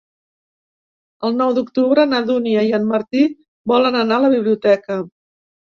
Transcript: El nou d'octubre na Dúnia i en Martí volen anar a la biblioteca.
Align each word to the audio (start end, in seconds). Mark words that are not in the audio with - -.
El 1.29 1.37
nou 1.41 1.53
d'octubre 1.59 2.07
na 2.15 2.23
Dúnia 2.31 2.65
i 2.71 2.75
en 2.81 2.91
Martí 2.95 3.25
volen 3.75 4.03
anar 4.05 4.21
a 4.23 4.27
la 4.29 4.37
biblioteca. 4.39 5.03